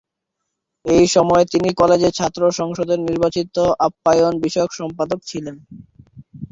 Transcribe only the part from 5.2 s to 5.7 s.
ছিলেন।